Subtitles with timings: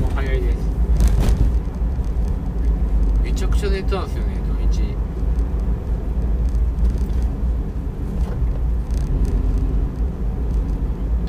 [0.00, 0.56] も早いです。
[3.22, 4.96] めちゃくちゃ寝てたんですよね土日。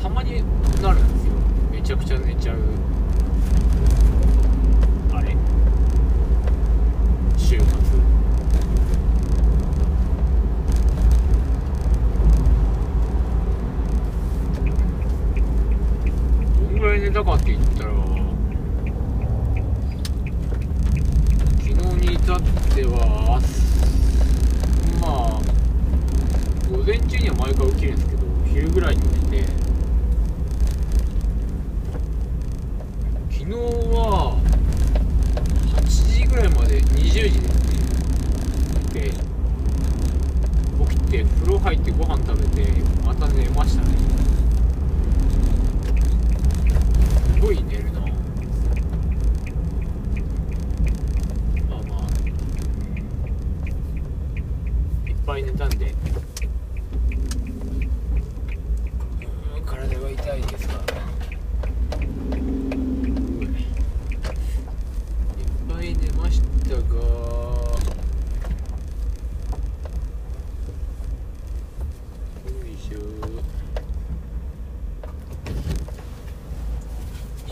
[0.01, 0.43] たまに
[0.81, 1.33] なるんですよ。
[1.71, 2.57] めちゃくちゃ寝ちゃう。
[22.41, 23.39] っては
[25.01, 25.41] まあ
[26.69, 28.21] 午前中には毎回起きるんですけど
[28.53, 29.47] 昼ぐらいに寝て
[33.29, 33.51] 昨日
[33.93, 34.37] は
[35.75, 37.79] 8時ぐらいまで20時ですね
[38.93, 39.11] で
[40.89, 42.71] 起きて風呂入ってご飯食べて
[43.05, 43.91] また寝ましたね。
[47.41, 48.05] すごい寝るなま
[51.71, 52.01] あまあ
[55.09, 55.95] いっぱい寝たんで
[59.55, 60.81] うん体が痛いですがいっ
[65.67, 66.81] ぱい寝ましたがよ
[72.67, 72.97] いしょ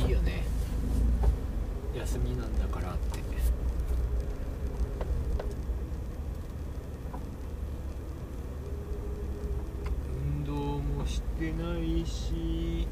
[0.05, 0.43] いいよね。
[1.95, 3.19] 休みなんだからって。
[10.11, 12.87] 運動もしてないし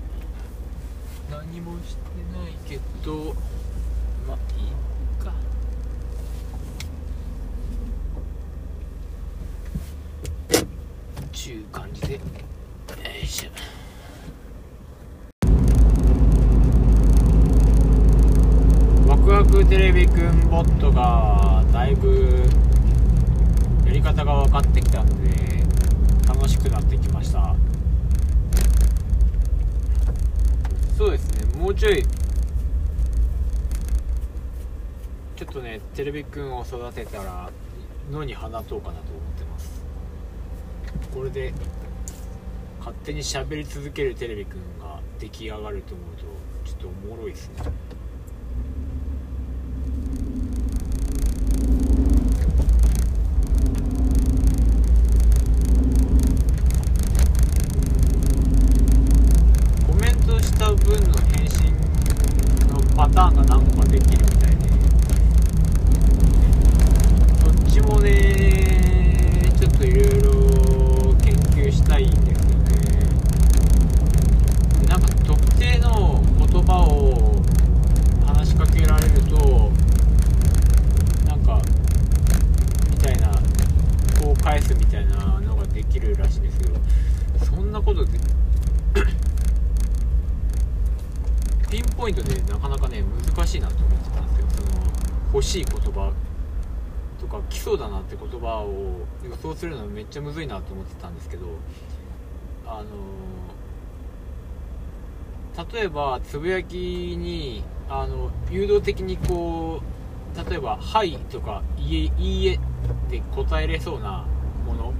[1.30, 2.02] 何もして
[2.34, 3.36] ないけど
[4.28, 5.34] まあいいか。
[11.48, 12.16] ちゅう感じで。
[12.16, 12.20] よ
[13.24, 13.50] いしょ。
[19.10, 22.44] ワクワクテレビくんボットがだいぶ
[23.86, 25.64] やり方が分かってきたんで
[26.28, 27.56] 楽しくなってきました。
[30.98, 31.46] そうですね。
[31.62, 32.04] もうちょい
[35.38, 37.50] ちょっとねテレビくんを育てたら
[38.12, 38.92] 野に放とうかなと思っ
[39.38, 39.47] てます。
[41.18, 41.52] これで
[42.78, 46.24] 勝手に喋り続けるテレビくんが出来上がると思うと
[46.64, 47.56] ちょっとおもろいですね。
[59.88, 61.74] コメントした分の返信
[62.68, 64.37] のパターンが何個かできる。
[92.24, 93.04] でなかなかね
[93.36, 94.48] 難しいなと思ってたんですよ。
[94.50, 94.82] その
[95.34, 96.12] 欲しい言葉
[97.20, 101.48] とか来そうだなって言葉を予想するのめっちゃむずいなと思ってたんですけど
[102.66, 102.86] あの
[105.72, 112.60] 例えばつぶやきにあの誘導的にこう例えば「はい」とか「いいえ」いいえっ
[113.10, 114.26] て答えれそうな
[114.66, 114.94] もの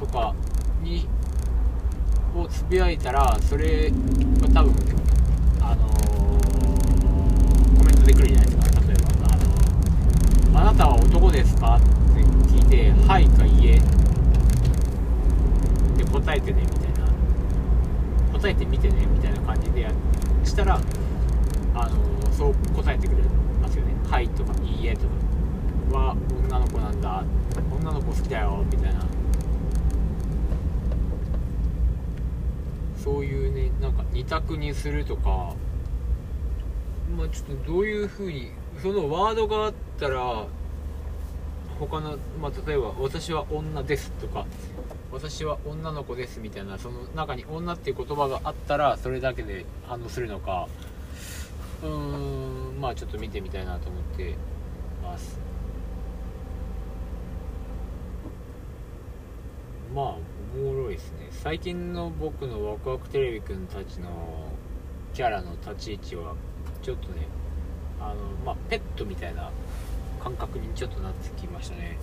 [0.00, 0.34] とか
[0.82, 1.06] に
[2.34, 3.90] をつぶやいたらそれ
[4.40, 4.74] が多分
[5.72, 5.82] あの
[7.78, 8.62] コメントで来るじゃないですか。
[8.86, 9.02] 例えば
[9.32, 9.36] あ
[10.54, 11.86] のあなたは男ですか?」って
[12.52, 13.80] 聞いて「はい」か「いえ」っ
[15.96, 17.12] て答えてねみたいな。
[18.38, 19.90] 答えてみてねみたいな感じでや
[20.42, 20.80] したら
[21.74, 21.90] あの
[22.32, 23.22] そう答えてくれ
[23.62, 25.06] ますよね「はい」とか「いいえ」と
[25.92, 26.16] かは
[26.48, 27.22] 女の子なんだ。
[27.80, 29.00] 女の子好きだよみたいな。
[33.02, 35.54] そういうねなんか二択にするとか
[37.16, 38.50] まあちょっとどういうふうに
[38.80, 40.46] そのワードがあったら
[41.80, 44.46] 他の、まあ、例えば「私は女です」とか
[45.10, 50.68] 「私は女の子です」みたいなその中に「女」っていう言葉があったらそれだけで反応するのか
[51.82, 54.36] うーんまあちょっと見てみたいなと思って
[55.02, 55.38] ます。
[59.92, 60.16] まあ
[61.42, 64.46] 最近の僕のワクワクテレビくんたちの
[65.12, 66.36] キャラの立ち位置は
[66.82, 67.26] ちょっとね
[68.00, 68.14] あの
[68.46, 69.50] まあペットみたいな
[70.22, 71.98] 感覚にちょっとなってきましたね。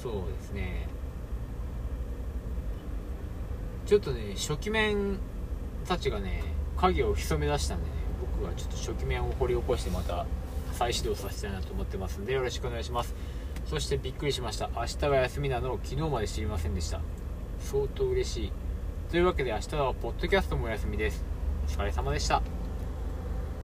[0.00, 0.86] そうですね。
[3.84, 5.18] ちょっとね初期面
[5.88, 6.44] たちがね
[6.76, 7.90] 影を潜め出したんでね
[8.36, 10.24] 僕はちょっと初期面を掘り起こしてまた
[10.70, 13.12] 再始動させたいなと思ってますんでよろしくお願いします。
[13.64, 14.70] そしてびっくりしました。
[14.74, 17.00] 明日が休みなのを昨日まで知りませんでした。
[17.58, 18.52] 相当嬉しい。
[19.10, 21.24] というわけで明日はポッドキャストもお休みです。
[21.66, 22.61] お疲れ様でした。